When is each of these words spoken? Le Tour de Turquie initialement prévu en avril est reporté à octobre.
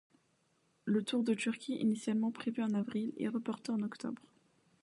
Le 0.83 1.03
Tour 1.03 1.23
de 1.23 1.35
Turquie 1.35 1.75
initialement 1.75 2.31
prévu 2.31 2.63
en 2.63 2.73
avril 2.73 3.13
est 3.19 3.27
reporté 3.27 3.71
à 3.71 3.75
octobre. 3.75 4.19